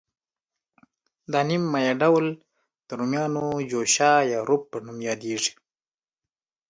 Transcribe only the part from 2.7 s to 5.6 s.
د رومیانو جوشه یا روب په نوم یادیږي.